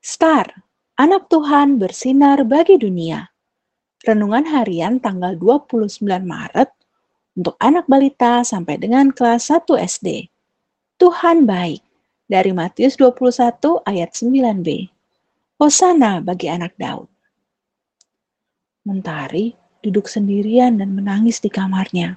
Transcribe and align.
Star, 0.00 0.48
anak 0.96 1.28
Tuhan 1.28 1.76
bersinar 1.76 2.40
bagi 2.48 2.80
dunia. 2.80 3.28
Renungan 4.00 4.48
harian 4.48 4.96
tanggal 4.96 5.36
29 5.36 6.00
Maret 6.24 6.72
untuk 7.36 7.52
anak 7.60 7.84
balita 7.84 8.40
sampai 8.40 8.80
dengan 8.80 9.12
kelas 9.12 9.52
1 9.52 9.68
SD. 9.76 10.32
Tuhan 10.96 11.44
baik 11.44 11.84
dari 12.24 12.48
Matius 12.56 12.96
21 12.96 13.84
ayat 13.84 14.16
9b. 14.16 14.88
Hosana 15.60 16.24
bagi 16.24 16.48
anak 16.48 16.72
Daud. 16.80 17.12
Mentari 18.88 19.52
duduk 19.84 20.08
sendirian 20.08 20.80
dan 20.80 20.96
menangis 20.96 21.44
di 21.44 21.52
kamarnya. 21.52 22.16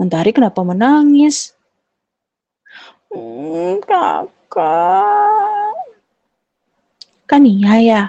Mentari 0.00 0.32
kenapa 0.32 0.64
menangis? 0.64 1.52
Hmm, 3.12 3.76
kakak. 3.84 5.05
Kania. 7.36 8.08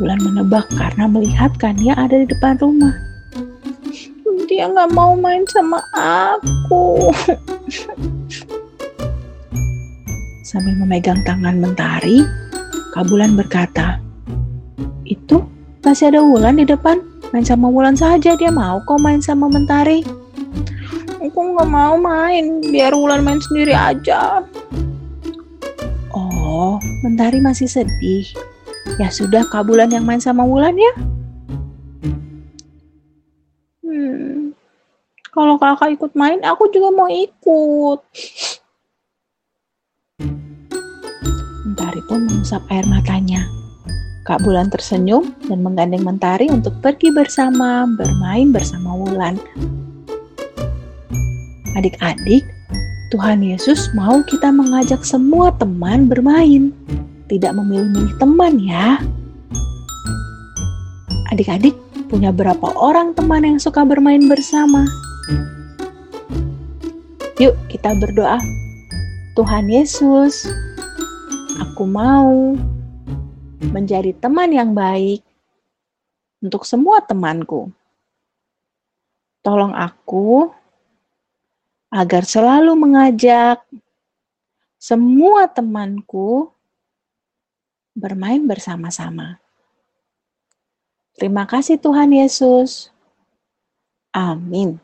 Bulan 0.00 0.16
menebak 0.24 0.64
karena 0.72 1.04
melihat 1.04 1.52
Kania 1.60 1.92
ada 1.92 2.16
di 2.16 2.24
depan 2.24 2.56
rumah. 2.56 2.96
Dia 4.48 4.72
nggak 4.72 4.96
mau 4.96 5.12
main 5.12 5.44
sama 5.52 5.84
aku. 5.92 7.12
Sambil 10.48 10.80
memegang 10.80 11.20
tangan 11.28 11.60
Mentari, 11.60 12.24
Kabulan 12.96 13.36
berkata, 13.36 14.00
Itu 15.04 15.44
masih 15.84 16.08
ada 16.08 16.24
Wulan 16.24 16.56
di 16.56 16.64
depan. 16.64 17.04
Main 17.36 17.44
sama 17.44 17.68
Wulan 17.68 18.00
saja 18.00 18.32
dia 18.32 18.48
mau 18.48 18.80
kok 18.88 18.96
main 18.96 19.20
sama 19.20 19.44
Mentari. 19.52 20.00
Aku 21.20 21.36
nggak 21.52 21.68
mau 21.68 22.00
main, 22.00 22.64
biar 22.64 22.96
Wulan 22.96 23.20
main 23.20 23.44
sendiri 23.44 23.76
aja. 23.76 24.40
Oh, 26.54 26.78
Mentari 27.02 27.42
masih 27.42 27.66
sedih. 27.66 28.30
Ya 29.02 29.10
sudah, 29.10 29.42
Kabulan 29.50 29.90
yang 29.90 30.06
main 30.06 30.22
sama 30.22 30.46
Wulan 30.46 30.78
ya. 30.78 30.92
Hmm, 33.82 34.54
kalau 35.34 35.58
kakak 35.58 35.98
ikut 35.98 36.14
main, 36.14 36.38
aku 36.46 36.70
juga 36.70 36.94
mau 36.94 37.10
ikut. 37.10 37.98
Mentari 41.66 42.00
pun 42.06 42.22
mengusap 42.30 42.62
air 42.70 42.86
matanya. 42.86 43.42
Kak 44.22 44.46
Bulan 44.46 44.70
tersenyum 44.70 45.34
dan 45.50 45.58
menggandeng 45.58 46.06
Mentari 46.06 46.46
untuk 46.54 46.78
pergi 46.78 47.10
bersama 47.10 47.82
bermain 47.98 48.54
bersama 48.54 48.94
Wulan. 48.94 49.42
Adik-adik, 51.74 52.46
Tuhan 53.14 53.46
Yesus 53.46 53.94
mau 53.94 54.26
kita 54.26 54.50
mengajak 54.50 55.06
semua 55.06 55.54
teman 55.54 56.10
bermain, 56.10 56.74
tidak 57.30 57.54
memilih-milih 57.54 58.10
teman 58.18 58.58
ya. 58.58 58.98
Adik-adik 61.30 61.78
punya 62.10 62.34
berapa 62.34 62.74
orang 62.74 63.14
teman 63.14 63.46
yang 63.46 63.62
suka 63.62 63.86
bermain 63.86 64.26
bersama? 64.26 64.82
Yuk 67.38 67.54
kita 67.70 67.94
berdoa. 68.02 68.42
Tuhan 69.38 69.70
Yesus, 69.70 70.50
aku 71.62 71.86
mau 71.86 72.58
menjadi 73.62 74.10
teman 74.18 74.50
yang 74.50 74.74
baik 74.74 75.22
untuk 76.42 76.66
semua 76.66 76.98
temanku. 76.98 77.70
Tolong 79.46 79.70
aku 79.70 80.50
agar 81.94 82.26
selalu 82.26 82.74
mengajak 82.74 83.62
semua 84.82 85.46
temanku 85.46 86.50
bermain 87.94 88.42
bersama-sama. 88.42 89.38
Terima 91.14 91.46
kasih, 91.46 91.78
Tuhan 91.78 92.10
Yesus. 92.10 92.90
Amin. 94.10 94.83